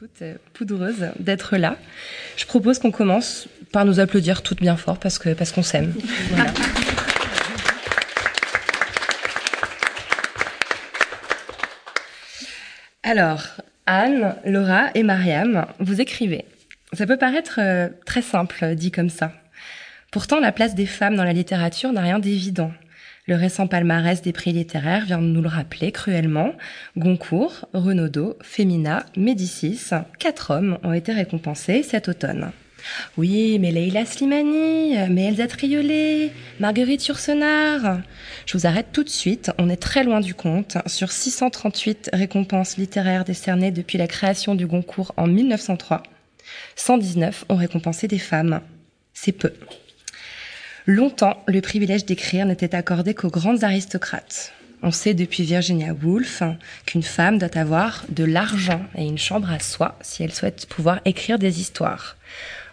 [0.00, 0.24] toutes
[0.54, 1.76] poudreuses d'être là.
[2.38, 5.92] Je propose qu'on commence par nous applaudir toutes bien fort parce parce qu'on s'aime.
[13.02, 13.42] Alors,
[13.84, 16.46] Anne, Laura et Mariam, vous écrivez.
[16.94, 19.32] Ça peut paraître euh, très simple dit comme ça.
[20.10, 22.72] Pourtant, la place des femmes dans la littérature n'a rien d'évident.
[23.30, 26.52] Le récent palmarès des prix littéraires vient de nous le rappeler cruellement.
[26.96, 32.50] Goncourt, Renaudot, Femina, Médicis, quatre hommes ont été récompensés cet automne.
[33.16, 38.00] Oui, mais Leila Slimani, mais Elsa Triolet, Marguerite Yourcenar.
[38.46, 40.78] Je vous arrête tout de suite, on est très loin du compte.
[40.86, 46.02] Sur 638 récompenses littéraires décernées depuis la création du Goncourt en 1903,
[46.74, 48.60] 119 ont récompensé des femmes.
[49.14, 49.52] C'est peu.
[50.86, 54.52] Longtemps, le privilège d'écrire n'était accordé qu'aux grandes aristocrates.
[54.82, 56.42] On sait depuis Virginia Woolf
[56.86, 61.00] qu'une femme doit avoir de l'argent et une chambre à soi si elle souhaite pouvoir
[61.04, 62.16] écrire des histoires.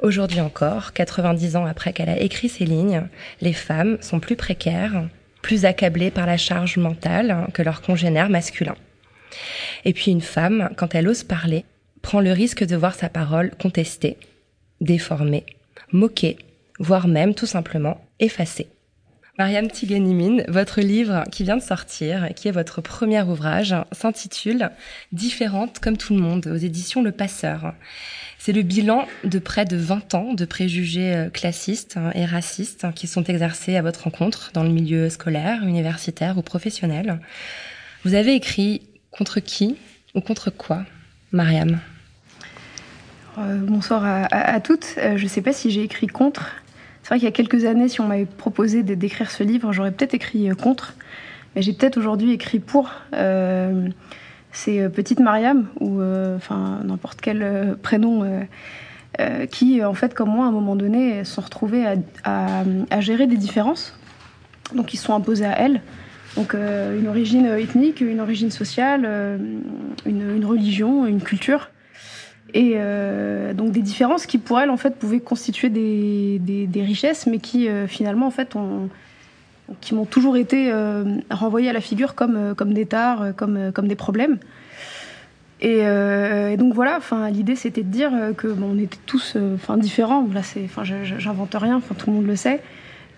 [0.00, 3.04] Aujourd'hui encore, 90 ans après qu'elle a écrit ces lignes,
[3.40, 5.08] les femmes sont plus précaires,
[5.40, 8.76] plus accablées par la charge mentale que leurs congénères masculins.
[9.86, 11.64] Et puis une femme, quand elle ose parler,
[12.02, 14.18] prend le risque de voir sa parole contestée,
[14.82, 15.46] déformée,
[15.90, 16.36] moquée,
[16.78, 18.68] voire même tout simplement effacée.
[19.36, 24.70] Mariam Tiganimine, votre livre qui vient de sortir, qui est votre premier ouvrage, s'intitule
[25.10, 27.74] Différente comme tout le monde aux éditions Le Passeur.
[28.38, 32.86] C'est le bilan de près de 20 ans de préjugés euh, classistes hein, et racistes
[32.94, 37.18] qui sont exercés à votre rencontre dans le milieu scolaire, universitaire ou professionnel.
[38.04, 39.76] Vous avez écrit contre qui
[40.14, 40.84] ou contre quoi,
[41.32, 41.80] Mariam?
[43.38, 44.94] Euh, Bonsoir à, à, toutes.
[44.98, 46.52] Euh, je ne sais pas si j'ai écrit contre.
[47.04, 49.92] C'est vrai qu'il y a quelques années, si on m'avait proposé d'écrire ce livre, j'aurais
[49.92, 50.94] peut-être écrit euh, contre,
[51.54, 52.90] mais j'ai peut-être aujourd'hui écrit pour.
[53.12, 53.88] Euh,
[54.52, 56.00] c'est euh, Petite Mariam, ou
[56.34, 58.24] enfin n'importe quel prénom,
[59.50, 61.84] qui, en fait, comme moi, à un moment donné, se sont retrouvés
[62.24, 63.98] à, gérer des différences.
[64.74, 65.82] Donc, ils se sont imposés à elles.
[66.36, 69.38] Donc, une origine ethnique, une origine sociale,
[70.06, 71.68] une religion, une culture.
[72.54, 77.38] Et euh, donc des différences qui pour elle en fait pouvaient constituer des, richesses, mais
[77.38, 78.54] qui euh, finalement en fait
[79.80, 83.96] qui m'ont toujours été euh, renvoyées à la figure comme, euh, des tares, comme, des
[83.96, 84.38] problèmes.
[85.60, 85.82] Et,
[86.56, 90.28] donc voilà, enfin l'idée c'était de dire que on était tous enfin différents.
[90.32, 92.60] Là c'est, enfin j'invente rien, enfin tout le monde le sait,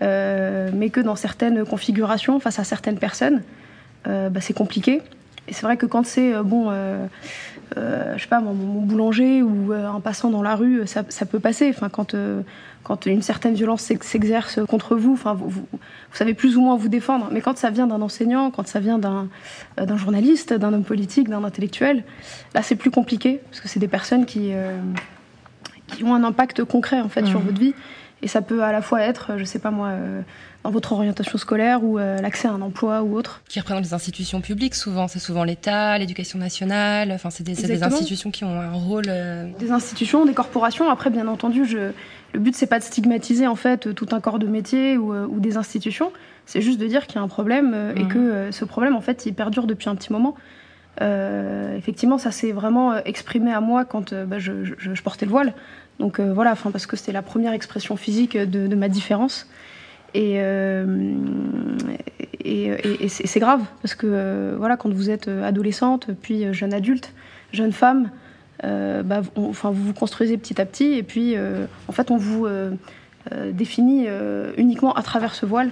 [0.01, 3.43] mais que dans certaines configurations face à certaines personnes,
[4.05, 5.01] bah, c'est compliqué.
[5.47, 6.69] Et c'est vrai que quand c'est bon
[7.75, 11.03] euh, je sais pas, mon, mon boulanger ou euh, un passant dans la rue, ça,
[11.09, 11.69] ça peut passer.
[11.69, 12.41] Enfin, quand, euh,
[12.83, 15.79] quand une certaine violence s'exerce contre vous, enfin, vous, vous, vous,
[16.13, 17.27] savez plus ou moins vous défendre.
[17.31, 19.27] Mais quand ça vient d'un enseignant, quand ça vient d'un
[19.77, 22.03] d'un journaliste, d'un homme politique, d'un intellectuel,
[22.55, 24.51] là, c'est plus compliqué parce que c'est des personnes qui,
[25.87, 27.27] qui ont un impact concret en fait mmh.
[27.27, 27.73] sur votre vie.
[28.21, 29.91] Et ça peut à la fois être, je sais pas moi,
[30.67, 33.41] dans votre orientation scolaire ou euh, l'accès à un emploi ou autre.
[33.47, 37.83] Qui représentent les institutions publiques souvent, c'est souvent l'État, l'éducation nationale, enfin c'est des, des,
[37.83, 39.05] institutions qui ont un rôle...
[39.07, 39.47] Euh...
[39.59, 41.91] Des institutions, des corporations, après bien entendu, je...
[42.33, 45.25] le but c'est pas de stigmatiser en fait tout un corps de métier ou, euh,
[45.27, 46.11] ou des institutions,
[46.45, 47.97] c'est juste de dire qu'il y a un problème euh, mmh.
[47.97, 50.35] et que euh, ce problème en fait il perdure depuis un petit moment.
[51.01, 55.25] Euh, effectivement, ça s'est vraiment exprimé à moi quand euh, bah, je, je, je, portais
[55.25, 55.53] le voile.
[55.99, 59.47] Donc euh, voilà, parce que c'était la première expression physique de, ma différence.
[60.13, 60.95] Et, euh,
[63.07, 67.13] c'est grave parce que euh, voilà, quand vous êtes adolescente, puis jeune adulte,
[67.51, 68.09] jeune femme,
[68.63, 71.35] bah, enfin, vous vous construisez petit à petit et puis
[71.87, 72.47] en fait on vous
[73.51, 74.07] définit
[74.57, 75.71] uniquement à travers ce voile.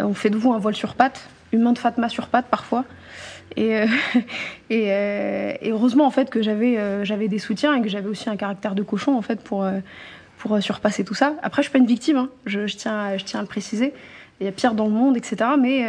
[0.00, 2.84] on fait de vous un voile sur pattes, une main de Fatma sur pattes parfois.
[3.56, 3.86] Et, euh,
[4.70, 8.08] et, euh, et, heureusement en fait que j'avais euh, j'avais des soutiens et que j'avais
[8.08, 9.66] aussi un caractère de cochon en fait pour
[10.38, 11.34] pour surpasser tout ça.
[11.42, 12.28] Après, je suis pas une victime, hein.
[12.44, 13.94] je, je, tiens, à, je tiens à le préciser.
[14.40, 15.36] Il y a pire dans le monde, etc.
[15.58, 15.86] Mais,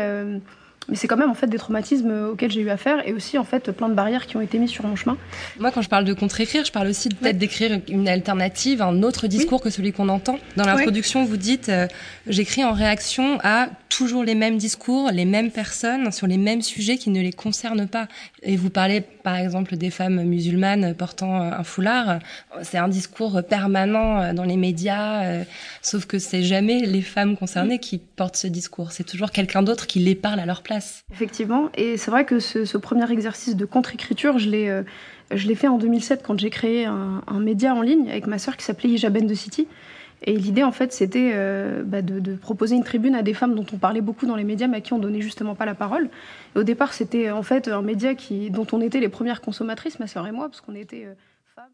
[0.88, 3.44] mais c'est quand même en fait des traumatismes auxquels j'ai eu affaire et aussi en
[3.44, 5.18] fait plein de barrières qui ont été mises sur mon chemin.
[5.60, 7.34] Moi, quand je parle de contre-écrire, je parle aussi peut-être ouais.
[7.34, 9.64] d'écrire une alternative, un autre discours oui.
[9.66, 10.40] que celui qu'on entend.
[10.56, 11.28] Dans l'introduction, ouais.
[11.28, 11.88] vous dites euh,
[12.28, 16.98] j'écris en réaction à toujours les mêmes discours, les mêmes personnes sur les mêmes sujets
[16.98, 18.08] qui ne les concernent pas.
[18.44, 22.20] Et vous parlez par exemple des femmes musulmanes portant un foulard.
[22.62, 25.44] C'est un discours permanent dans les médias, euh,
[25.82, 28.92] sauf que c'est jamais les femmes concernées qui portent ce discours.
[28.92, 31.04] C'est toujours quelqu'un d'autre qui les parle à leur place.
[31.14, 31.70] Effectivement.
[31.76, 34.84] Et c'est vrai que ce, premier exercice de contre-écriture, je l'ai, euh,
[35.56, 38.90] fait en 2007 quand j'ai créé un, média en ligne avec ma sœur qui s'appelait
[38.90, 39.68] Hijaben de City.
[40.24, 43.66] Et l'idée, en fait, c'était euh, bah, de, proposer une tribune à des femmes dont
[43.74, 46.10] on parlait beaucoup dans les médias, mais à qui on donnait justement pas la parole.
[46.56, 50.00] Et au départ, c'était en fait un média qui, dont on était les premières consommatrices,
[50.00, 51.06] ma sœur et moi, parce qu'on était.
[51.06, 51.14] Euh,